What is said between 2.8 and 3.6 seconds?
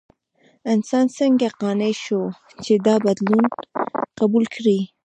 دا بدلون